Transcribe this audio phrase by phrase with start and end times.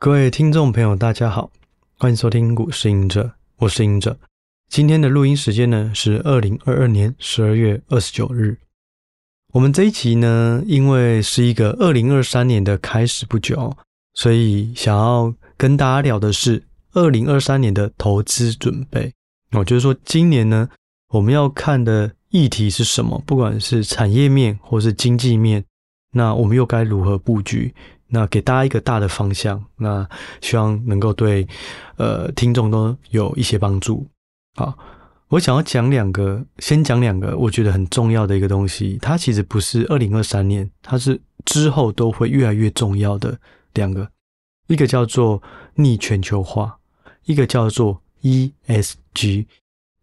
[0.00, 1.50] 各位听众朋友，大家好，
[1.98, 4.16] 欢迎收听股市隐者，我是隐者。
[4.68, 8.56] 今天的录音时间呢是二零二二年十二月二十九日。
[9.52, 13.76] 我们这一期呢，因为是一个二零二三年的开始不久，
[14.14, 16.62] 所以想要跟大家聊的是
[16.92, 19.12] 二零二三年的投资准备。
[19.50, 20.68] 我就是说，今年呢，
[21.08, 23.20] 我们要看的议题是什么？
[23.26, 25.64] 不管是产业面或是经济面，
[26.12, 27.74] 那我们又该如何布局？
[28.08, 30.08] 那给大家一个大的方向，那
[30.40, 31.46] 希望能够对
[31.96, 34.06] 呃听众都有一些帮助。
[34.56, 34.76] 好，
[35.28, 43.38] 我想要讲两个，先讲两个我觉得很重要的一个东西，它其实不是二零二三年，它是之后都会越来越重要的
[43.74, 44.10] 两个，
[44.66, 45.42] 一个叫做
[45.74, 46.78] 逆全球化，
[47.26, 49.46] 一个叫做 ESG。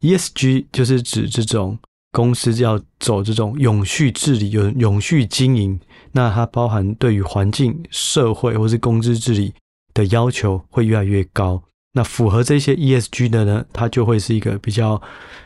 [0.01, 1.79] ESG 就是指这种。
[2.15, 5.77] 公司要走这种永续治理、永永续经营，
[6.13, 9.53] 那它包含对于环境、社会或是公司治理
[9.93, 11.61] 的要求会越来越高。
[11.91, 15.01] 那符合这些 ESG 的呢，它就会是一个比较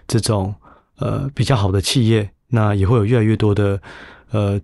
[0.08, 0.53] 这种
[0.97, 2.30] 呃比较好的企业。
[2.50, 3.81] 那也会有越来越多的
[4.30, 4.62] 呃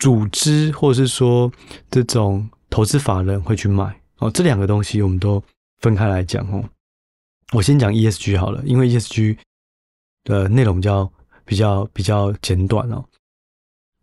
[0.00, 1.48] 组织或者是说
[1.92, 4.28] 这种投资法人会去买哦。
[4.28, 5.40] 这两个东西我们都
[5.78, 6.64] 分开来讲哦。
[7.52, 9.36] 我先讲 ESG 好了，因为 ESG
[10.24, 11.08] 的内容比较。
[11.50, 13.04] 比较比较简短哦。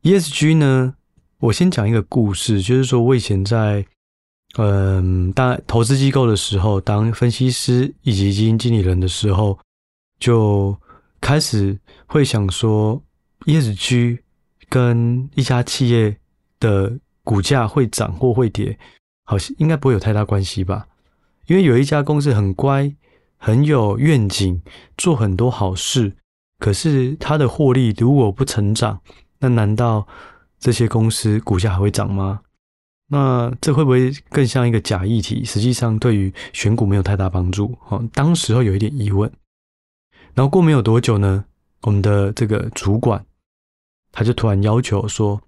[0.04, 0.94] ESG 呢，
[1.40, 3.86] 我先讲一个故事，就是说我以前在
[4.58, 9.58] 嗯当投资机构的时候，当分析师以及基金经理人的时候，
[10.20, 10.78] 就
[11.22, 13.02] 开始会想说
[13.46, 14.20] ，ESG
[14.68, 16.18] 跟一家企业
[16.60, 18.78] 的股价会涨或会跌，
[19.24, 20.86] 好像应该不会有太大关系吧？
[21.46, 22.94] 因为有一家公司很乖，
[23.38, 24.62] 很有愿景，
[24.98, 26.18] 做很多好事。
[26.60, 29.00] 可是它的获利如果不成长，
[29.40, 30.08] 那难道
[30.60, 32.42] 这些公司股价还会涨吗？
[33.10, 35.46] 那这会不会更像一个假议题？
[35.46, 37.78] 实际上对于选股没有太大帮助。
[37.88, 39.32] 哦，当时候有一点疑问。
[40.34, 41.46] 然后过没有多久呢，
[41.84, 43.26] 我们的这个主管
[44.12, 45.42] 他就突然要求说：“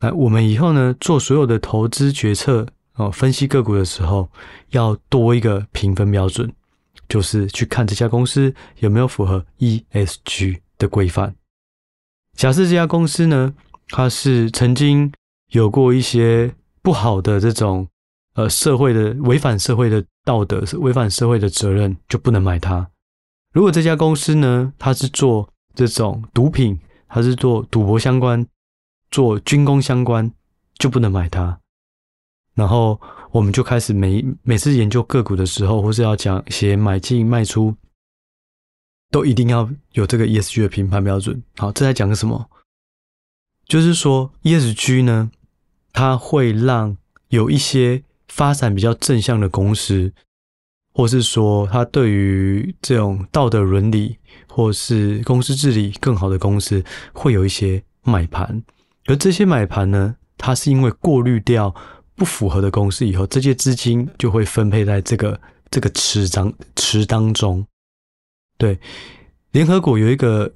[0.00, 4.28] 来，我们以后呢做所有的投资决策哦，分析个股的时候
[4.70, 6.52] 要多一个评分标准。”
[7.10, 11.34] 就是去看这家公司有没有符合 ESG 的规范。
[12.34, 13.52] 假设这家公司呢，
[13.88, 15.12] 它是曾经
[15.50, 17.86] 有过一些不好的这种
[18.34, 22.88] 呃社会的违反社会的道德、违反社会的责任，就不能买它。
[23.52, 26.78] 如果这家公司呢，它是做这种毒品，
[27.08, 28.46] 它是做赌博相关、
[29.10, 30.30] 做军工相关，
[30.78, 31.58] 就不能买它。
[32.54, 33.00] 然后。
[33.32, 37.76] 我们就开始每每次研究个股的时候，或是要讲写买进卖出，
[39.08, 41.40] 都一定要有这个 ESG 的评判标准。
[41.56, 42.50] 好，这在讲什么？
[43.68, 45.30] 就是说 ESG 呢，
[45.92, 46.96] 它会让
[47.28, 50.12] 有一些发展比较正向的公司，
[50.92, 54.18] 或是说它对于这种道德伦理
[54.48, 58.60] 或是公司治理更好的公司，会有一些买盘。
[59.06, 61.72] 而这些买盘呢，它是因为过滤掉。
[62.20, 67.66] 不符合的公司以后，这些资金就会分配在这个这个池当池当中。
[68.58, 68.78] 对，
[69.52, 70.52] 联合国有一个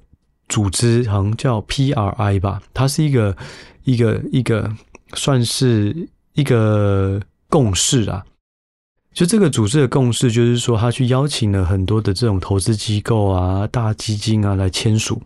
[0.47, 3.35] 组织，好像叫 PRI 吧，它是一个
[3.83, 4.71] 一个一个
[5.15, 8.23] 算是一个共识啊。
[9.11, 15.19] 就这个组织的共识，就是说，他去邀请了很多的这种投资机构啊、大基金啊来签署。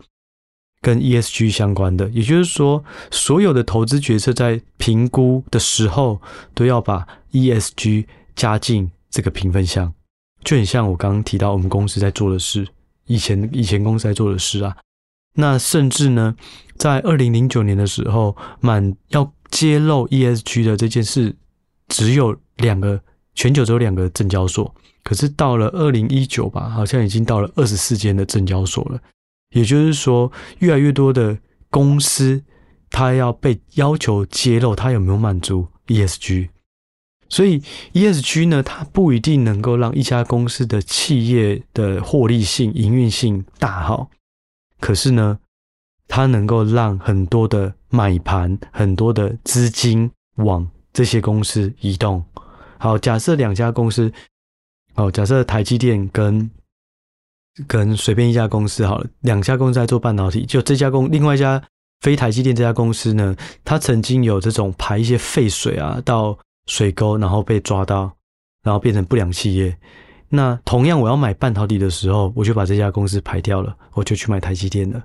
[0.82, 6.20] 跟 ESG 相关的，也就是说，所有的投资决策在评估的时候，
[6.54, 9.92] 都要把 ESG 加进这个评分项，
[10.42, 12.66] 就很像我刚刚提到我们公司在做的事，
[13.06, 14.76] 以前以前公司在做的事啊。
[15.34, 16.34] 那甚至呢，
[16.76, 21.36] 在二零零九年的时候，满要揭露 ESG 的这件事，
[21.88, 23.00] 只有两个，
[23.34, 24.74] 全球只有两个证交所，
[25.04, 28.98] 可是到了二零一九吧，好像已经到了二十四间的证交所了。
[29.50, 31.38] 也就是说，越来越多的
[31.68, 32.42] 公司，
[32.90, 36.48] 它要被要求揭露它有没有满足 ESG，
[37.28, 37.60] 所以
[37.92, 44.10] ESG 呢，它不一定能够让一家公司的企业的获利性、营运性大好，
[44.80, 45.38] 可是呢，
[46.08, 52.24] 它能够让很多的买盘、很多的资金往这些公司移动。
[52.78, 54.12] 好，假设两家公司，
[54.94, 56.50] 好，假设台积电跟
[57.66, 61.62] 跟随便一家公司好了，两家公司在做半导体，就这家公，另外一家
[62.00, 63.34] 非台积电这家公司呢，
[63.64, 68.12] 它曾经有这种排一些废水啊到水沟，然后被抓到，
[68.62, 69.76] 然后变成不良企业。
[70.28, 75.02] 那同样我要买半导体的时候，我就把这家公司排掉了，我就去买台积电了。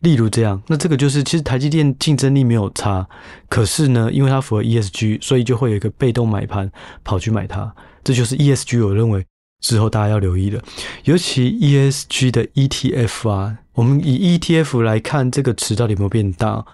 [0.00, 3.06] 例如这样，那这个就是其实台积电竞争力没有差，
[3.48, 6.70] 可是呢，因为它符合 ESG，所以就会有一个被动买盘
[7.04, 7.72] 跑去买它。
[8.02, 9.24] 这就是 ESG，我认为
[9.60, 10.62] 之后大家要留意的，
[11.04, 16.64] 尤其 ESG 的 ETF 啊，我们以 ETF 来看这个词到底有没有变大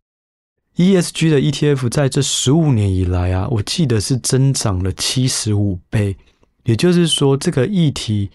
[0.77, 6.17] ？ESG 的 ETF 在这十五年以来啊，我记得是增长了七十五倍，
[6.65, 8.31] 也就是说这个议题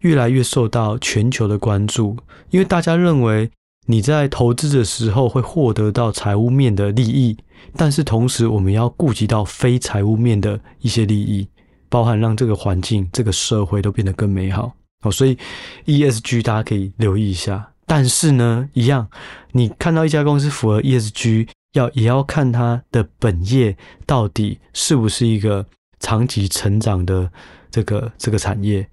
[0.00, 2.16] 越来越受到全球的关注，
[2.50, 3.50] 因为大家认为。
[3.86, 7.36] 你在投资的时候会获得到财务面的利益，
[7.76, 11.46] 但是同时我们要顾及到非财务面的一些利益，
[11.94, 14.74] 包含让这个环境、这个社会都变得更美好。
[15.02, 15.38] 哦，所以
[15.84, 17.70] ESG 大家可以留意一下。
[17.86, 19.08] 但是呢，一样，
[19.52, 23.76] 你看到一家公司符合 ESG，要也要看它的本业
[24.06, 25.64] 到底是不是一个
[26.00, 27.30] 长期成长的
[27.70, 28.84] 这个这个产业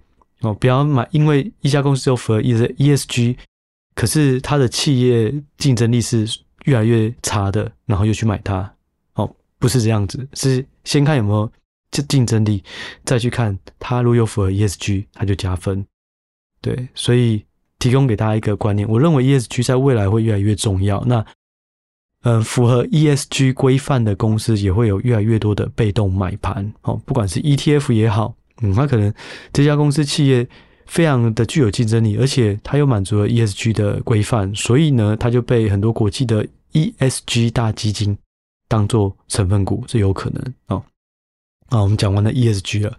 [0.41, 3.35] 哦，不要买，因为一家公司有符合 ESG。
[3.95, 6.27] 可是它的企业竞争力是
[6.65, 8.71] 越来越差的，然后又去买它，
[9.15, 11.51] 哦，不是这样子，是先看有没有
[11.91, 12.63] 这竞争力，
[13.05, 15.85] 再去看它如果有符合 ESG，它就加分。
[16.61, 17.45] 对，所以
[17.77, 21.03] 提供给大家一个观念，我认为 ESG 在未来会越来越重要。
[21.05, 21.23] 那，
[22.23, 29.13] 嗯，符合 ESG 规范的公司也会有越来越多的被动买盘，哦，不管是 ETF 也好，嗯，它可能
[29.53, 30.47] 这家公司企业。
[30.87, 38.17] 非常的具有竞争力，而且它又满足了 ESG 的规范，所以呢，它就被很多国际的 ESG 大基金
[38.67, 40.83] 当做成分股，这有可能哦。
[41.71, 42.97] 啊，我们讲完了 ESG 了。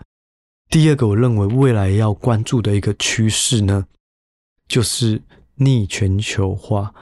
[0.68, 3.86] 第二个，我认为未来要关注的一个趋势呢，
[4.66, 5.22] 就是
[5.54, 6.92] 逆全球化。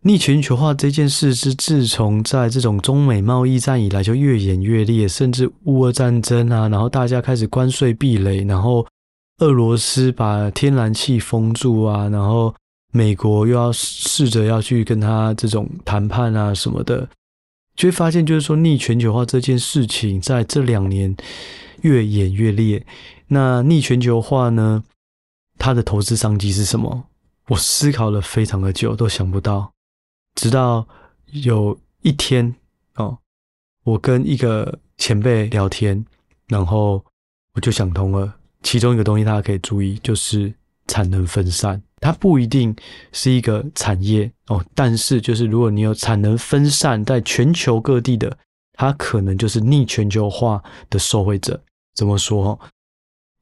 [0.00, 8.84] 逆全球化这件事是自从在这种中美贸易战以来就越演越烈，甚至乌俄战争啊，然后大家开始关税壁垒，然后。
[9.38, 12.54] 俄罗斯把天然气封住啊，然后
[12.92, 17.04] 美国又要试着要去跟他这种谈判啊什么的，
[17.74, 21.16] 就会发现就是说逆全球化这件事情在这两年
[21.82, 22.84] 越演越烈。
[23.28, 24.84] 那逆全球化呢，
[25.58, 27.06] 它的投资商机是什么？
[27.48, 29.72] 我思考了非常的久，都想不到。
[30.34, 30.86] 直到
[31.26, 32.54] 有一天
[32.94, 33.18] 哦，
[33.84, 36.04] 我跟一个前辈聊天，
[36.48, 37.04] 然后
[37.54, 38.34] 我就想通了。
[38.62, 40.52] 其中一个东西大家可以注意，就是
[40.86, 42.76] 产能分散，它不一定
[43.12, 48.36] 是一个产业哦，但是就是如果你有产能分散在全球各地的，
[48.74, 51.58] 它可能就是逆全球化的受惠者。
[51.94, 52.58] 怎么说？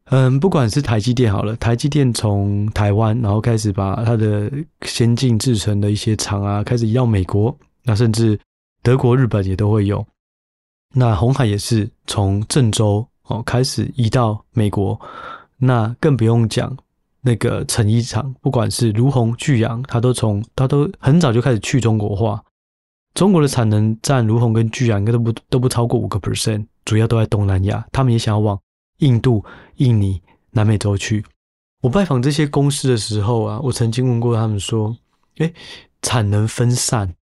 [0.07, 4.51] 嗯，不管是台积电好了，台积电从台湾然后开始把它的
[4.83, 8.39] 先进制程的一些厂啊，开始移到美国，那甚至
[8.83, 10.07] 德国、日本也都会有。
[10.95, 13.07] 那红海也是从郑州。
[13.29, 15.01] 哦，开始移到美国，
[15.57, 16.77] 那更不用讲
[17.23, 22.43] 那个成衣厂，不管是儒鸿、巨阳，它都从它都很早就开始去中国化。
[23.15, 28.59] 中国的产能占儒鸿跟巨阳应该都不都不超过五个 percent，主要都在东南亚，他们也想要往
[28.99, 29.45] 印度、
[29.77, 30.21] 印尼、
[30.51, 31.25] 南美洲去。
[31.81, 34.97] 我拜访这些公司的时候啊，我曾经问过他们说
[35.39, 35.53] ：“诶，
[36.03, 37.15] 产能分散，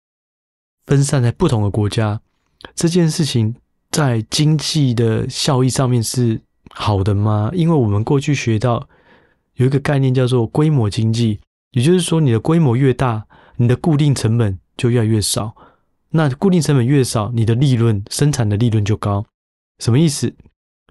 [0.87, 2.20] 分散在不同的国家
[2.75, 3.55] 这件事情。”
[3.91, 6.41] 在经济的效益上面是
[6.73, 7.50] 好的吗？
[7.53, 8.88] 因为我们过去学到
[9.60, 11.38] 有一个概念叫做规模经济，
[11.72, 13.26] 也就是说，你的规模越大，
[13.56, 15.54] 你的固定成本就越来越少。
[16.08, 19.22] 那固定成本越少，你的利润生产的利润就高。
[19.78, 20.34] 什么意思？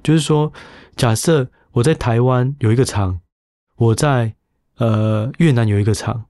[0.03, 0.53] 就是说，
[0.95, 3.19] 假设我在台湾有一个厂，
[3.75, 4.35] 我在
[4.77, 6.25] 呃越南有一个厂，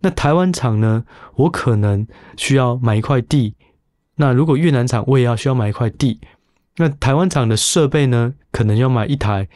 [0.00, 2.06] 那台湾厂呢，我可能
[2.38, 3.54] 需要买一块地。
[4.16, 6.18] 那如果越南厂我也要需要买一块地，
[6.76, 9.46] 那台湾厂的设备呢，可能要买一台，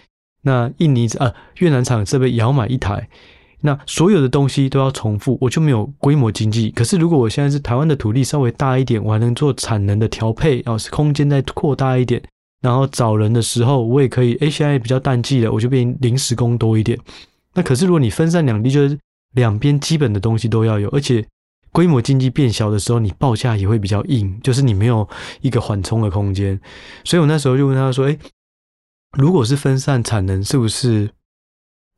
[0.43, 3.09] 那印尼呃越南厂设备也要买一台，
[3.61, 6.71] 那所有的东西都要重复，我就没有规模经济。
[6.71, 12.23] 可是如果我现在是台湾的土地稍微大一点，我还能做产能的调配，然后是空间再扩大一点，
[12.61, 16.99] 然后找人的时候我也可以，诶，现在比较淡季了，我就变临时工多一点。
[17.55, 18.99] 那可是如果你分散两地，就是
[19.35, 21.25] 两边基本的东西都要有，而且。
[21.75, 25.09] 规模经济变小的时候，你报价也会比较硬，就是你没有
[25.41, 26.61] 一个缓冲的空间。
[27.03, 28.19] 所以我那时候就问他说：“诶，
[29.19, 31.11] 如果是分散产能，是不是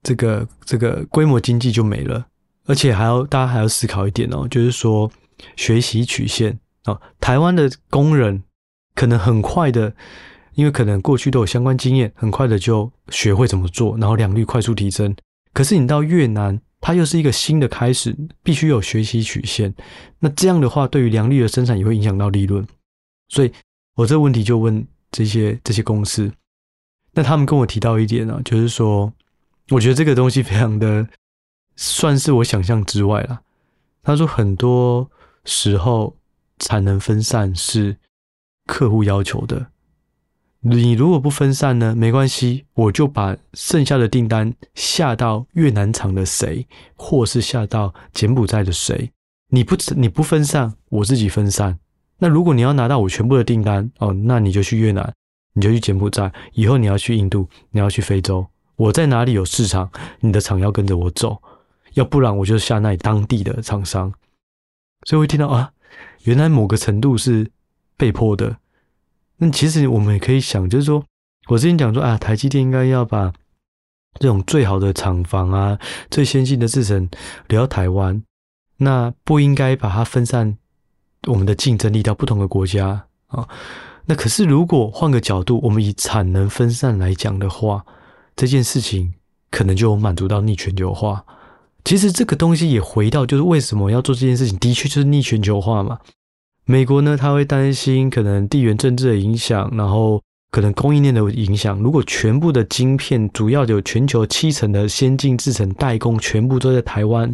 [0.02, 2.26] 这个这个规模经济就没了？
[2.66, 5.10] 而且还要大家还要思考一点哦，就是说
[5.56, 8.42] 学习曲线哦，台湾的工人
[8.94, 9.94] 可能很快的，
[10.54, 15.14] 因为可能过去都有相关经验，很快的就学会怎么做，然后良率快速提升。
[15.52, 19.74] 可是你到越南。”它又是一个新的开始，必须有学习曲线。
[20.18, 22.62] 那这样的话，对于良率的生产也会影响到利润。
[23.30, 23.50] 所以
[23.94, 26.30] 我这个问题就问这些这些公司，
[27.14, 29.12] 那他们跟我提到一点呢、就是说，
[29.70, 31.08] 我觉得这个东西非常的
[31.76, 33.40] 算是我想象之外了。
[34.02, 35.10] 他说很多
[35.44, 36.16] 时候
[36.58, 37.96] 产能分散是
[38.66, 39.66] 客户要求的。
[40.60, 46.66] 你如果不分散呢，没关系，我就把剩下的订单下到越南厂的谁，
[46.96, 49.10] 或是下到柬埔寨的谁。
[49.48, 51.78] 你不你不分散，我自己分散。
[52.18, 55.14] 那如果你要拿到我全部的订单哦，那你就去越南，
[55.54, 58.46] 你就去柬埔寨，以后你要去印度，你要去非洲，
[58.76, 61.40] 我在哪里有市场，你的厂要跟着我走，
[61.94, 64.12] 要不然我就下那里当地的厂商。
[65.06, 65.72] 所以会听到啊，
[66.24, 67.50] 原来某个程度是
[67.96, 68.56] 被迫的。
[69.36, 71.04] 那其实我们也可以想，就是说，
[71.48, 73.32] 我之前讲说啊，台积电应该要把
[74.18, 75.78] 这种最好的厂房啊、
[76.10, 77.08] 最先进的制程
[77.48, 78.22] 留到台湾，
[78.78, 80.56] 那不应该把它分散
[81.28, 83.48] 我们的竞争力到不同的国家啊。
[84.06, 87.84] 那可是如果换个角度，我们以产能分散来讲的话，
[88.36, 89.14] 这件事情
[89.50, 91.24] 可能就满足到逆全球化。
[91.84, 95.98] 其实这个东西也回到，就是为什么要做这件事情，的确就是逆全球化嘛。
[96.66, 101.78] 美国呢，他会担心可能地缘政治的影响，然后可能供应链的影响。
[101.80, 107.28] 如果全部的晶片，主要有全球七成的先进制程代工，全部都在台湾，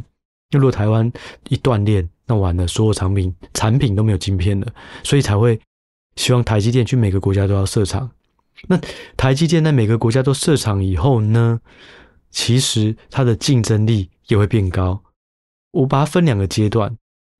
[0.50, 1.10] 那如果台湾
[1.48, 4.66] 一断链，那完了，所有产品产品都没有晶片了，
[5.04, 5.60] 所以才会
[6.16, 8.10] 希望台积电去每个国家都要设厂。
[8.68, 8.78] 那
[9.16, 11.60] 台积电在每个国家都设厂以后呢，
[12.30, 15.02] 其实它的竞争力也会变高。
[15.72, 16.96] 我把它分两个阶段。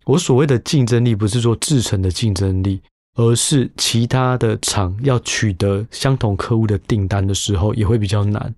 [0.07, 2.81] 我所谓的竞争力，不是说制程的竞争力，
[3.17, 8.55] 而是其他的厂要取得相同客户的订单的时候，也会比较难。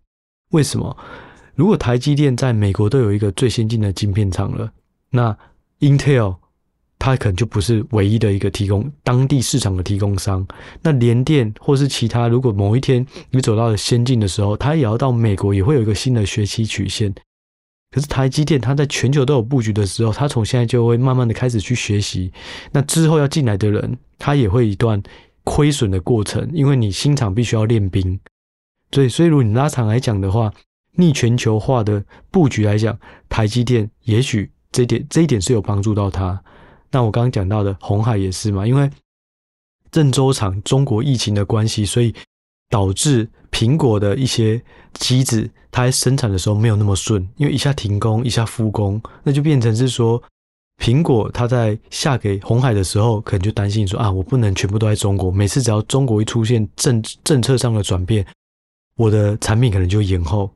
[0.50, 0.96] 为什么？
[1.54, 4.70] 如果台积电在美国都有一个最先进的晶片厂了，
[5.10, 5.36] 那
[5.80, 6.36] Intel
[7.04, 10.46] 它可能就不是唯一的一个提供当地市场的提供商。
[10.82, 17.12] 那联电或是其他，如果某一天你走到了先进的时候，它也要到美国，也会有一个新的学习曲线。
[17.90, 22.32] 可是台积电，它在全球都有布局的时候，它从现在就会慢慢的开始去学习。
[22.70, 25.02] 那之后要进来的人，他也会一段
[25.42, 28.16] 亏损的过程，因为你新厂必须要练兵。
[28.92, 30.52] 所以，所以如果你拉长来讲的话，
[30.92, 32.96] 逆全球化的布局来讲，
[33.28, 36.40] 台积电也许这点这一点是有帮助到它。
[36.92, 38.88] 那我刚刚讲到的红海也是嘛，因为
[39.90, 42.14] 郑州厂中国疫情的关系，所以。
[42.72, 44.58] 导致苹果的一些
[44.94, 50.22] 机子，它在生产的时候没有那么顺，因为一下停工，一下复工，那就变成是说，
[50.82, 58.26] 苹果它在下给红海的时候，可能就担心说啊，我不能全部都在中国，每次只要中国一出现政政策上的转变，
[58.96, 60.50] 我的产品可能就延后。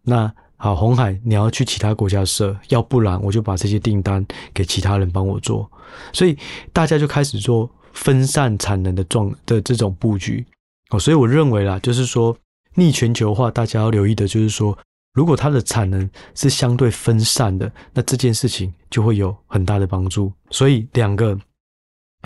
[0.00, 5.66] 那好，红海你要去其他国家设，要不然我就把这些订单给其他人帮我做，
[6.12, 6.36] 所以
[6.70, 10.44] 大家就开始做分散产能的状的这种布局。
[10.90, 12.36] 哦，所以我认为啦，就是说
[12.74, 14.76] 逆全球化，大家要留意的，就是说，
[15.14, 20.30] 如果它的产能是相对分散的，那这件事情就会有很大的帮助。
[20.50, 21.38] 所以两个，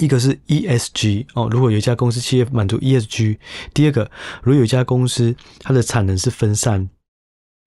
[0.01, 3.39] 一个是 ESG 哦，如果有一家公司企业满足 ESG；
[3.73, 4.11] 第二个，
[4.43, 6.91] 如果有一家公司它的产能是分散，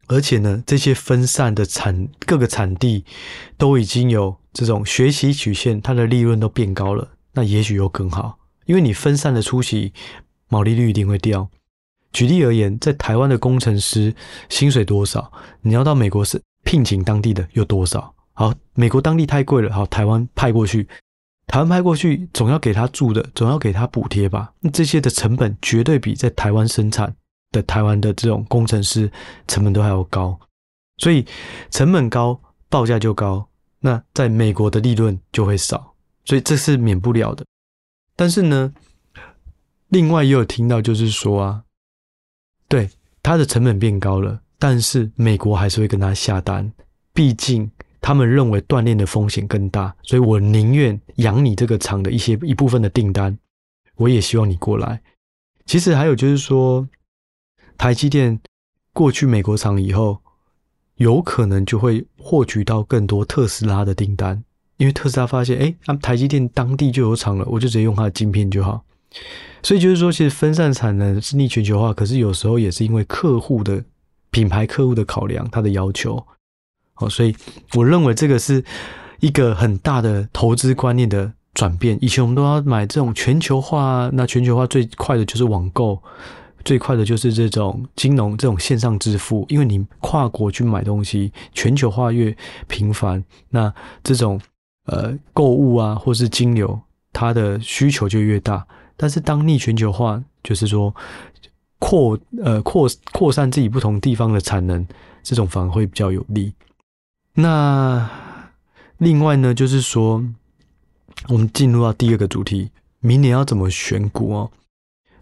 [0.08, 3.06] 而且呢，这些分散的产各个产地
[3.58, 9.94] 都已经有这种学习曲线，它的利润都变高了，那也许又更好，因为你分散的出席。
[10.50, 11.50] 毛利率一定会掉。
[12.14, 14.16] 举例而言，在台湾的工程师
[14.48, 15.30] 薪水多少？
[15.60, 18.16] 你要到美国是聘请当地的有多少？
[18.32, 20.88] 好，美国当地太贵了，好，台湾派过去，
[21.48, 24.54] 台湾派过去总要给他住的，总要给他补贴吧？
[24.62, 27.14] 那这些的成本绝对比在台湾生产
[27.52, 29.12] 的台湾的这种工程师
[29.48, 30.38] 成本都还要高，
[30.98, 31.26] 所以
[31.70, 32.40] 成本高，
[32.70, 33.48] 报价就高，
[33.80, 35.94] 那在美国的利润就会少，
[36.26, 37.46] 所以这是免不了的。
[38.16, 38.74] 但是呢，
[39.90, 41.64] 另外也有听到，就是说啊，
[42.68, 42.90] 对，
[43.24, 46.72] 它的成本变高了，但是美国还是会跟他下单，
[47.14, 47.70] 毕竟
[48.02, 53.38] 他们认为断链的风险更大，所以我宁愿养你这个厂的一些一部分的订单，
[53.96, 55.02] 我也希望你过来。
[55.66, 56.88] 其实还有就是说，
[57.78, 58.40] 台积电
[58.94, 60.20] 过去美国厂以后，
[60.96, 64.44] 有可能就会获取到更多特斯拉的订单，
[64.78, 68.84] 因为特斯拉发现，哎，那台积电当地就有厂了，我就直接用它的晶片就好。
[69.64, 73.84] 所以就是说，其实分散产能是逆全球化，可是有时候也是因为客户的
[74.32, 76.24] 品牌、客户的考量，他的要求。
[76.94, 77.36] 好，所以
[77.74, 78.64] 我认为这个是
[79.20, 81.98] 一个很大的投资观念的转变。
[82.02, 86.02] 以前我们都要买这种全球化，那全球化最快的就是网购，
[86.66, 89.46] 最快的就是这种金融、这种线上支付。
[89.50, 92.36] 因为你跨国去买东西，全球化越
[92.68, 93.74] 频繁，那
[94.04, 94.40] 这种
[94.86, 96.80] 呃购物啊，或是金流，
[97.14, 98.68] 它的需求就越大。
[98.96, 100.94] 但是当逆全球化，就是说
[101.80, 104.86] 扩呃扩扩散自己不同地方的产能，
[105.22, 106.54] 这种反而会比较有利。
[107.36, 108.10] 那
[108.98, 110.24] 另外呢，就是说，
[111.28, 114.52] 我们进入到第二个主题，明年要怎么选股哦？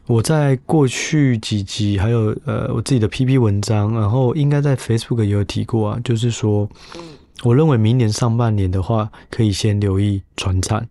[0.07, 6.69] 我在过去几集还有呃我自己的 PP 文章，然后应该在 Facebook 也有提过啊，就是说，
[7.43, 10.87] 我认为明年上半年的话，可以先留意传产。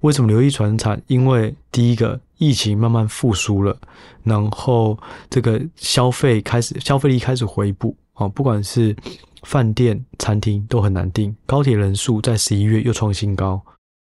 [0.00, 1.00] 为什么留意传产？
[1.06, 3.76] 因为第一个，疫情慢慢复苏了，
[4.24, 4.98] 然后
[5.30, 8.94] 这个消费开始，消费力开始回补啊，不管是。
[9.42, 13.62] 饭店、餐厅都很难订，高铁人数在十一月又创新高，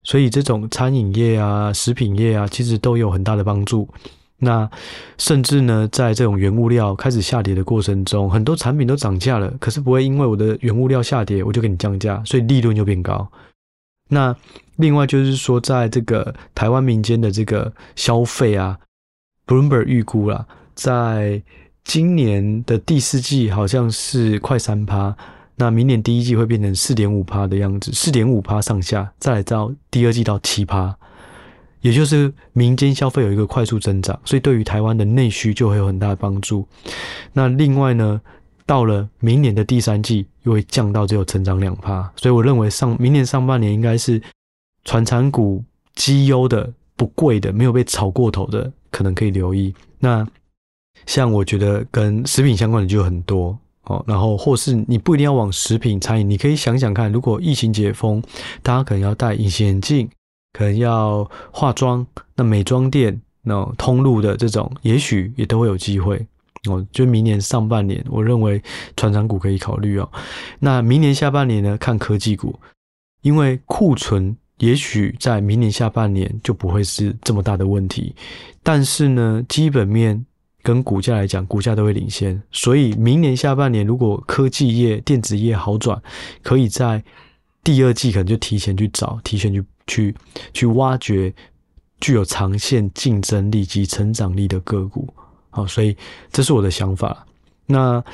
[0.05, 3.89] 所以这种餐饮业啊、食品业啊，其实都有很大的帮助。
[4.41, 4.71] 那
[5.19, 13.29] 甚至呢，在这种原物料开始下跌的过程中，很多产品都涨价了，可是不会因为我的原物料下跌，我就给你降价，所以利润就变高。
[14.11, 14.35] 那
[14.77, 18.79] 另外就是说，在这个台湾民间的这个消费啊
[19.45, 21.43] ，Bloomberg 预估啦，在
[21.83, 25.17] 今年的第四季好像是快三趴，
[25.59, 30.97] 那明年第一季会变成四点五趴的样子，四点五趴上下，再来到第二季到七趴，
[31.81, 36.67] 也就是民间消费有一个快速增长，所以对于台湾的内需就会有很大的帮助。
[37.33, 38.21] 那另外呢，
[38.65, 44.23] 到了明年的第三季又会降到只有成长两趴，所以我认为上明年上半年应该是
[44.85, 45.63] 传产股
[45.95, 49.75] 绩优的、不贵的、没有被炒过头的，可能可以留意。
[49.99, 50.27] 那。
[51.07, 53.57] 像我觉得跟食品相关的就很多
[53.89, 58.23] 哦，然后或是你不一定要往食品餐饮，你可以想想看，如果疫情解封，
[58.63, 60.07] 大家可能要戴隐形眼镜，
[60.53, 66.27] 可能要化妆，那美妆店那通路的这种，也许也都会有机会
[66.69, 66.87] 哦。
[66.93, 68.63] 就明年上半年，我认为
[68.95, 70.07] 船长股可以考虑哦。
[70.59, 72.55] 那明年下半年呢，看科技股，
[73.23, 78.15] 因为库存也许在明年下半年就不会是这么大的问题，
[78.63, 80.27] 但是呢，基本面。
[80.69, 85.99] 跟股价来讲，股价都会领先，所以明年下半年如果科技业、电子业好转，
[86.43, 87.03] 可以在
[87.65, 90.15] 第二季可能就提前去找、提前去去
[90.53, 91.33] 去挖掘
[92.03, 95.09] 具有长线竞争力及成长力的个股。
[95.49, 95.97] 好，所以
[96.31, 97.27] 这是我的想法。
[97.65, 98.05] 那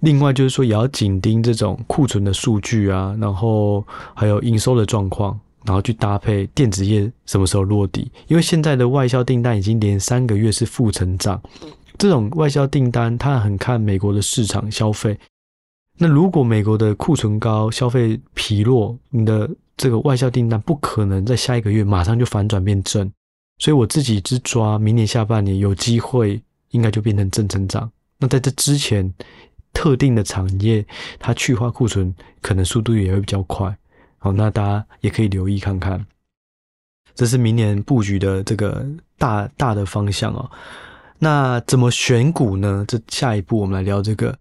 [0.00, 5.38] 另外就是说，也要紧盯这种库存的数据啊，然后还有营收的状况。
[5.64, 8.10] 然后去搭配电子业什么时候落地？
[8.28, 11.40] 因为现在的外销订单已经连三个月是负成长，
[11.98, 15.18] 这种外销订单它很看美国的市场消费。
[15.96, 23.10] 那如果美国的库存高、消费疲弱，你的这个外销订单不可能在下一个月马上就反转变正。
[23.58, 27.88] 所以我自己只抓明年下半年有机会，应该就变成正成长。
[28.18, 29.12] 那在这之前，
[29.72, 30.84] 特定的产业
[31.20, 33.72] 它去化库存，可能速度也会比较快。
[34.24, 36.02] 好，那大家也可以留意看看，
[37.14, 38.82] 这是明年布局的这个
[39.18, 40.50] 大大的方向哦。
[41.18, 42.86] 那怎么选股呢？
[42.88, 44.34] 这下一步我们来聊这个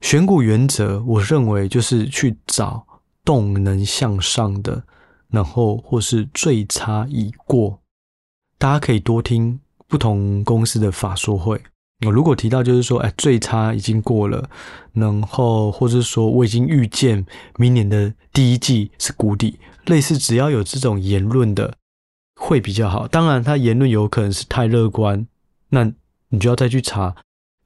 [0.00, 1.02] 选股原则。
[1.02, 2.82] 我认为就是去找
[3.22, 4.82] 动能向上的，
[5.28, 7.78] 然后或是最差已过。
[8.56, 11.62] 大家可以多听不同公司的法说会。
[12.06, 14.48] 我如果提到就是说，哎，最差已经过了，
[14.92, 21.74] 然后或者说我已经预见明年的第一季是谷底，类似只要有这种言论的
[22.36, 23.08] 会比较好。
[23.08, 25.26] 当然，他言论有可能是太乐观，
[25.70, 25.90] 那
[26.28, 27.16] 你就要再去查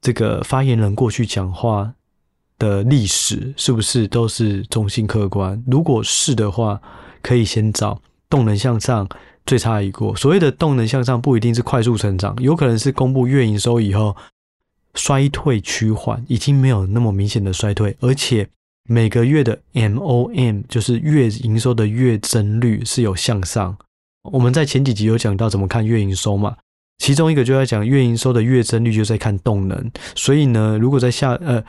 [0.01, 1.93] 这个发言人过去讲话
[2.57, 5.63] 的历史是不是都是中性客观。
[5.67, 6.81] 如果是的话，
[7.21, 9.07] 可以先找动能向上。
[9.45, 14.15] 最差已过，所谓的动能向上不一定是快速成长，有可能是公布月营收以后
[14.93, 18.47] 衰退趋缓，已经没有那么明显的衰退，而且
[18.87, 23.75] 每个月的 MOM 就是月营收的月增率是有向上。
[24.31, 26.55] 我们在前几集有讲到怎么看月营收嘛，
[26.99, 31.61] 其中一个就在讲月营收的月增率就在看动能，所以呢，如果在下呃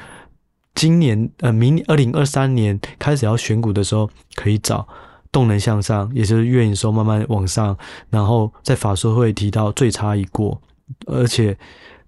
[0.77, 4.87] 今年呃明二零二三年开始要选股的时候，可以找。
[5.35, 7.77] 动能向上，也就是月营收慢慢往上，
[8.09, 10.63] 然后在法说会提到最差已过，
[11.07, 11.59] 而且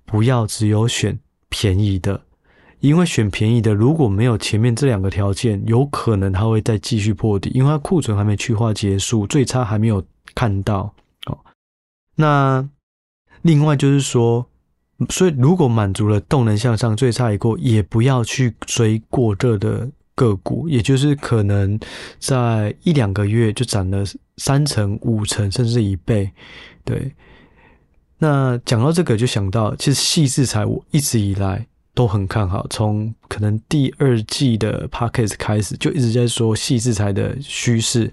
[0.04, 2.20] 不要只有选便宜的，
[2.78, 10.00] 因为选便宜的如果没有前面这两个条件，有可能它会再继续破底，因为它库存还没去化结束，最差还没有
[10.32, 10.94] 看到。
[11.26, 11.36] 哦，
[12.14, 12.64] 那
[13.42, 14.46] 另外就是说，
[15.10, 19.90] 所以如果满足了动能向上最差已过，也不要去追过热的。
[20.16, 21.78] 个股，也就是可能
[22.18, 24.02] 在一两个月就涨了
[24.38, 26.28] 三成、五成，甚至一倍。
[26.84, 27.12] 对，
[28.18, 38.10] 那讲到这个，就想到其实矽智财我一直以来都很看好，从可能第二季的 Podcast 开始就一直在说矽智财的趋势。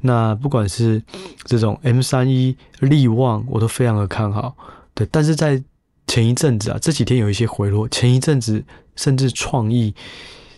[0.00, 1.00] 那不管是
[1.44, 4.56] 这种 M 三一、力旺，我都非常的看好。
[4.94, 5.62] 对，但是在
[6.08, 8.64] 前一阵子啊，这几天有一些回落，前一阵子
[8.96, 9.94] 甚至创意。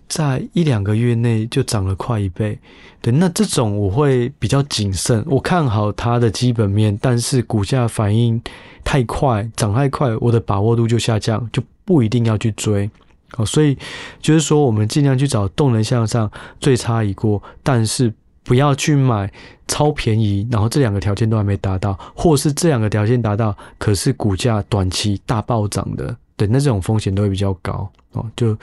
[0.08, 2.58] 在一两个月内就涨了快一倍。
[3.00, 8.40] 对，那这种我会比较谨慎，我看好它的基本面，但是股价反应
[8.82, 12.90] 太快，涨太快，我的把握度就下降，就不一定要去追。
[13.36, 13.76] 哦，所以
[14.20, 19.30] 就是说，我们尽量去找动能向上、最差已过，但是不要去买
[19.68, 28.56] 超便宜，然后这两个条件都还没达到，或是这两个条件达到，可是股价短期大暴涨的，对，那这种风险都会比较高哦，就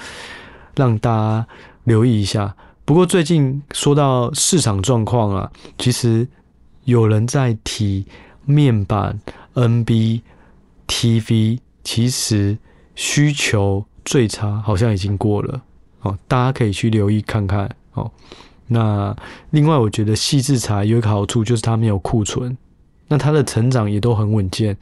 [0.75, 1.47] 让大家
[1.83, 2.55] 留意一下。
[2.83, 6.27] 不过最近说到市场状况啊，其实
[6.83, 8.05] 有人在提
[8.45, 9.19] 面板、
[9.53, 10.21] NB、
[10.88, 12.57] TV，其实
[12.95, 13.85] 需求。
[14.07, 15.59] 最差好像已经过了
[16.01, 18.11] 哦，大家可以去留意看看哦。
[18.67, 19.15] 那
[19.49, 22.55] 另外，我觉得矽智财有一个好处，就是它没有库存，
[23.07, 24.77] 那它的成长也都很稳健。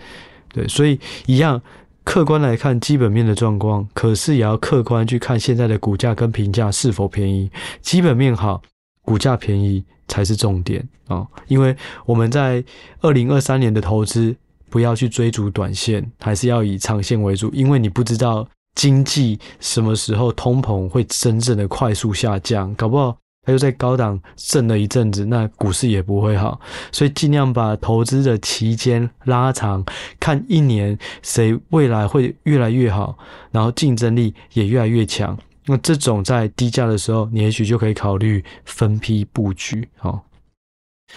[0.51, 1.62] 对，所以一样
[2.04, 7.50] 客观来看基本面的状况，可是也要客观去看现在的股价跟评价是否便宜。
[7.82, 8.62] 基本面好，
[9.02, 11.28] 股价便宜才是重点哦。
[11.48, 12.63] 因为我们在
[13.02, 14.36] 二零二三年的投资，
[14.70, 18.48] 不要去追逐短线，还是要以长线为主，因为你不知道。
[18.76, 22.74] 经济什么时候通膨会真正的快速下降？
[22.74, 26.60] 搞不好它又在高档震了一阵子，那股市也不会好。
[26.91, 29.84] 所以尽量把投资的期间拉长，
[30.19, 33.17] 看一年谁未来会越来越好，
[33.51, 35.38] 然后竞争力也越来越强。
[35.65, 39.88] 那这种在低价的时候，你也许就可以考虑分批布局。
[39.97, 40.23] 好，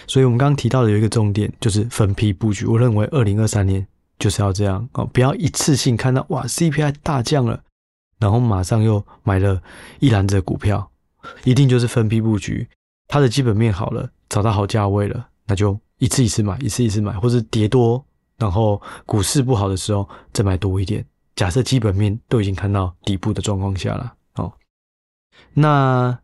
[0.05, 2.65] 所以我们刚刚提到的有一个重点，就是分批布局。
[2.65, 3.85] 我认为二零二三年。
[4.19, 7.61] 就是要这样哦，不要一次性看到哇 CPI 大降了，
[8.17, 9.61] 然后马上又买了
[9.99, 10.89] 一篮子的股票，
[11.43, 12.67] 一定就是分批布局。
[13.07, 18.03] 它的基本面好了，找到好价位了，那就一次一次买，一次一次买，或者跌多，
[18.37, 21.05] 然后股市不好的时候再买多一点。
[21.35, 24.51] 假设基本面都已经看到底部的状况下了，哦，
[25.53, 26.17] 那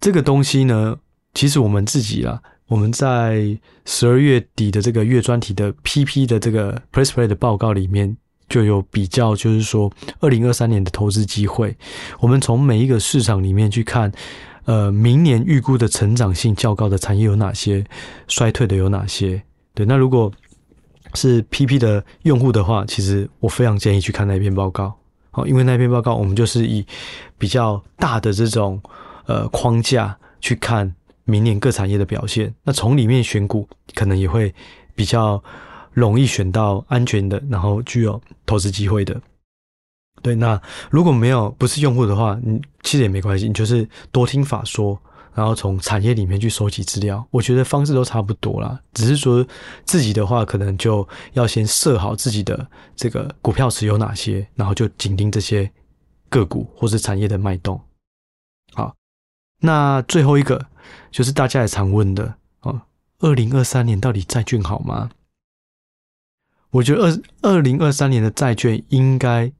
[0.00, 0.96] 这个东西呢，
[1.34, 2.42] 其实我们自己啊。
[2.68, 8.16] 我们在十二月底的这个月专题的 PP 的这个 Press Play 的报告里面，
[8.48, 11.76] 就有比较，就是说二零二三年的投资机会，
[12.20, 14.12] 我们从每一个市场里面去看，
[14.64, 17.84] 呃，明年预估的成长性较高的产业有哪些，
[18.28, 19.42] 衰退的有哪些？
[19.74, 20.32] 对，那如果
[21.14, 24.94] 是 PP 的用户的话，其实我非常建议去看那篇报告，
[25.30, 26.84] 好，因为那篇报告我们就是以
[27.38, 28.80] 比较大的这种
[29.26, 30.94] 呃框架去看。
[31.24, 34.52] 明年各产业的表现，那从里面选股可能也会
[34.96, 35.40] 比较
[35.92, 39.20] 容易选到安全的，然后具有投资机会的。
[40.22, 45.00] 对，那如果没有不是用户的话，你其实也没关系，你就是多听法说，
[45.34, 47.26] 然后从产业里面去收集资料。
[47.30, 49.46] 我觉得方式都差不多啦，只是说
[49.84, 52.66] 自己的话，可能就要先设好自己的
[52.96, 55.70] 这个股票持有哪些，然后就紧盯这些
[56.28, 57.80] 个股或是产业的脉动。
[58.72, 58.94] 好，
[59.60, 60.66] 那最后一个。
[61.12, 62.86] 就是大家也常问的啊，
[63.18, 65.10] 二零二三年到底债券好吗？
[66.70, 69.52] 我觉得二二零二三年的债券应该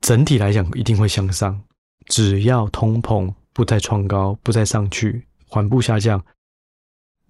[0.00, 1.60] 整体来讲一定会向上，
[2.06, 6.24] 只要通膨不再创高，不再上去，缓步下降，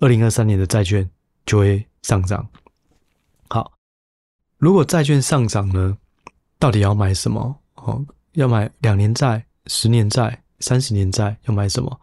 [0.01, 1.09] 二零二三年的债券
[1.45, 2.47] 就会上涨。
[3.49, 3.73] 好，
[4.59, 5.97] 如果债券上涨呢，
[6.59, 7.57] 到底要买什么？
[7.75, 12.01] 哦，要买两年债、十年债、三十年债，要买什么？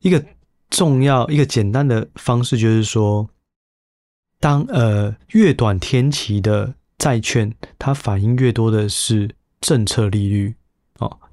[0.00, 0.24] 一个
[0.70, 3.28] 重要、一个简单的方式就是说，
[4.40, 10.54] 当呃越短天期的债券，它反映越多的是政策利率，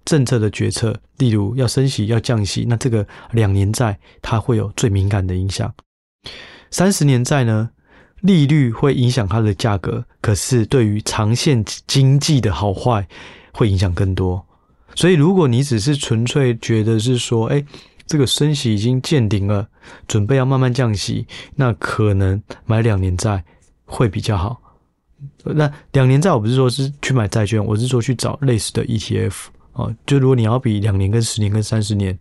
[0.09, 5.71] 政策的决策，例如要升息、要降息，那这个两年债它会有最敏感的影响。
[6.71, 7.69] 三十年债呢，
[8.21, 13.07] 利率会影响它的价格，可是对于长线经济的好坏
[13.53, 14.43] 会影响更多。
[14.95, 17.63] 所以，如果你只是纯粹觉得是说，哎。
[18.09, 19.67] 这个升息已经见顶了，
[20.07, 23.45] 准备要慢慢降息，那可能买两年债
[23.85, 24.59] 会比较好。
[25.43, 29.35] 那两年债我不是说是去买债券，我是说去找类似的 ETF
[29.79, 29.95] 哦。
[30.05, 32.17] 就如果你要比两年、跟十年、跟三十年，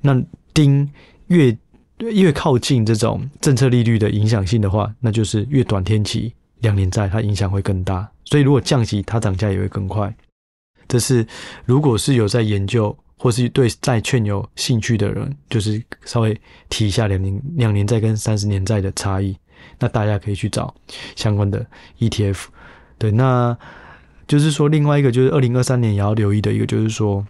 [0.00, 0.20] 那
[0.52, 0.90] 盯
[1.28, 1.56] 越
[1.98, 8.06] 越靠近这种政策利率的影响性的话，那就是越短天期两年债它影响会更大。
[8.24, 10.14] 所以如果降息，它涨价也会更快。
[10.88, 11.26] 这是
[11.64, 12.96] 如果是有在研究。
[13.18, 19.34] 或是对债券有兴趣的人，就是稍微提一下两年两年债跟三十年债的差异，
[19.78, 20.72] 那大家可以去找
[21.16, 21.66] 相关的
[21.98, 22.44] ETF。
[22.98, 23.56] 对，那
[24.26, 27.24] 就是说另外一个就是二零二三年也要留意的一个，就是说，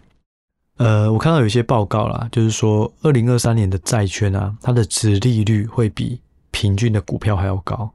[0.79, 7.91] 呃，我看到有一些报告啦，就是说二零二三年的债券啊，它的殖利率会比平均的股票还要高。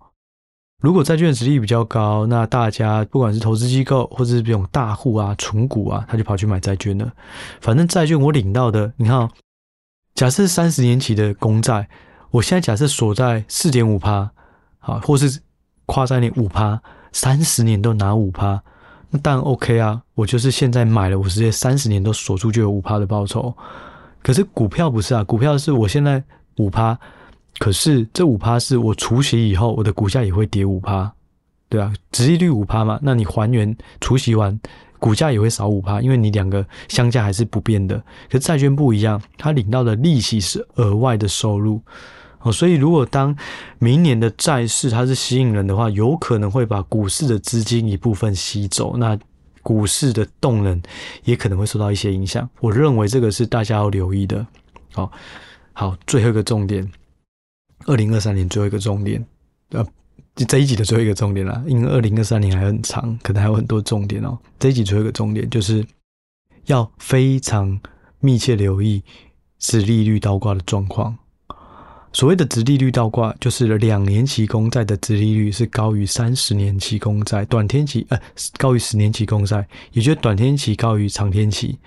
[0.82, 7.12] 如果债券殖利率比较高，那大家不管是投资机构或者是这种大户啊、存股啊，他就跑去买债券了。
[7.60, 9.30] 反正债券我领到的，你看哦，
[10.16, 11.88] 假设三十年期的公债，
[12.32, 14.32] 我现在假设锁在四点五趴，
[14.80, 15.40] 好，或是
[15.86, 18.64] 夸张一点五趴，三十年都拿五趴，
[19.12, 20.02] 那当然 OK 啊。
[20.16, 23.54] 我就是现在买了，我直接三十年都锁住就有五趴的报酬。
[24.24, 26.24] 可是股票不是啊，股票是我现在
[26.58, 26.98] 五趴。
[27.60, 31.12] 可是这五趴是我除息以后，我的股价也会跌五趴，
[31.70, 34.58] 对啊，直利率五趴嘛，那你还原除息完，
[35.00, 37.98] 股价也会少五趴，因为你两个相加还是不变的。
[38.30, 41.80] 可是债券不一样，它领到的利息是额外的收入
[42.44, 43.36] 哦，所以如果当
[43.80, 49.18] 明年的债市它是吸引人的话，有可能会把股市的资金一部分吸走，那
[49.62, 50.82] 股市的动能
[51.24, 52.50] 也可能会受到一些影响。
[52.60, 54.46] 我认为这个是大家要留意的。
[54.94, 55.12] 好，
[55.74, 56.92] 好，最后一个重点。
[57.86, 59.26] 二零二三年最后一个重点，
[59.70, 59.86] 呃，
[60.48, 64.38] 这一集的最后一个重点啦，因为二零二三年还很长，可能还有很多重点哦。
[64.60, 65.86] 这一集最后一个重点就是
[66.66, 67.80] 要非常
[68.20, 69.04] 密切留意
[69.60, 71.18] 是利率倒挂的状况。
[72.14, 78.20] 所谓的直利率倒挂，就是两年期公债的直利率是高于三十年期公债，短天期呃
[78.58, 81.78] 高于十年期公债，也就是短天期高于长天期。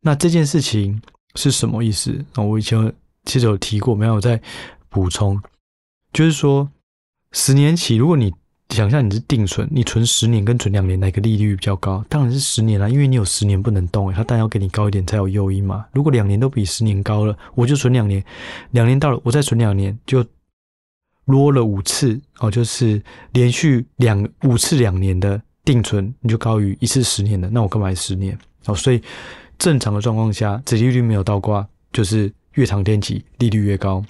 [0.00, 1.00] 那这件事情
[1.34, 2.24] 是什么意思？
[2.34, 2.92] 那我以前
[3.24, 4.40] 其实有提过，没有再。
[4.88, 5.38] 补充，
[6.14, 6.70] 就是说，
[7.32, 8.32] 十年期，如果你
[8.76, 12.04] 想象你是定存，你存十年跟存两年哪个利率比较高？
[12.10, 15.86] 当然是十年啦，因为你有十年不能动，它当然要给你高一点才有诱因嘛。
[15.92, 18.22] 如果两年都比十年高了，我就存两年，
[18.72, 20.22] 两年到了我再存两年，就
[21.24, 28.38] 落了五次哦，就是连续两五次两年的定存，你就高于一次十年的，那我干嘛十年？
[28.66, 29.02] 哦，所以
[29.58, 34.04] 正常的状况下，殖利率没有倒挂，就是越长天期利率越高。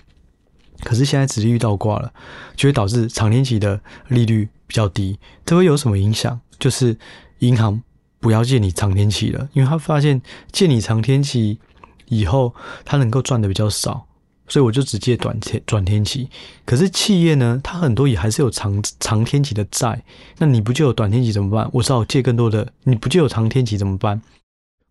[0.82, 2.12] 可是现在殖利率倒挂了，
[2.56, 5.18] 就会导致长天期的利率比较低。
[5.44, 6.40] 这会有什么影响？
[6.58, 6.96] 就是
[7.40, 7.82] 银行
[8.18, 11.58] 不要借你长天期了，因为他发现借你长天期
[12.06, 14.06] 以后，他能够赚的比较少，
[14.48, 16.28] 所以我就只借短天短天期。
[16.64, 20.02] 可是企业呢，它很多也还是有长长天期的债，
[20.38, 21.68] 那你不就有短天期怎么办？
[21.72, 24.22] 我只好借更多的，你不就有长天期怎么办？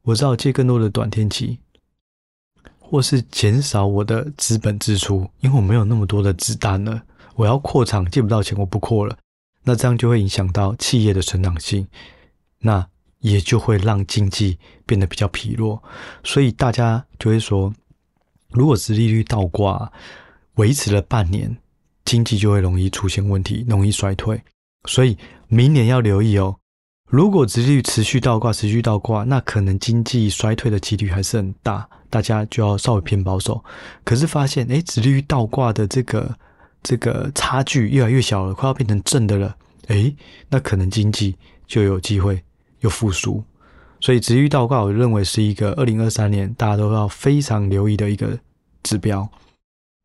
[0.03, 1.57] 我只好借更多的短天期。
[2.87, 7.01] 或是减少我的资本支出，因为我没有那么多的子弹了。
[7.35, 9.17] 我要扩厂，借不到钱，我不扩了。
[9.63, 11.85] 那这样就会影响到企业的成长性，
[12.59, 12.87] 那
[13.19, 15.81] 也就会让经济变得比较疲弱。
[16.23, 17.73] 所以大家就会说，
[18.51, 19.91] 如果殖利率倒挂
[20.55, 21.57] 维持了半年，
[22.05, 24.39] 经济就会容易出现问题，容易衰退。
[24.87, 25.17] 所以
[25.47, 26.55] 明年要留意哦。
[27.09, 33.61] 如果殖利率持续倒挂，持续倒挂，那可能经济衰退的几率还是很大，大家就要稍微偏保守。
[34.05, 36.33] 可是发现，诶，殖利率倒挂的这个
[36.81, 39.53] 这个差距越来越小了，快要变成正的了，
[39.87, 40.15] 诶，
[40.47, 41.35] 那可能经济
[41.67, 42.41] 就有机会
[42.79, 43.43] 有复苏。
[43.99, 48.39] 所以，殖利率倒挂，我认为是一个二零二三年大家都要非常留意的一个
[48.83, 49.27] 指标。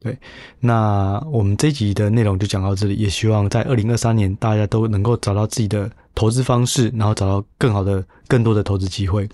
[0.03, 0.18] 对，
[0.59, 9.29] 那我们这集的内容就讲到这里，也希望在二零二三年大家都能够找到自己的投资方式，然后找到更好的、更多的投资机会。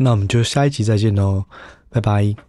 [0.00, 1.44] 那我们就下一集再见喽，
[1.90, 2.47] 拜拜。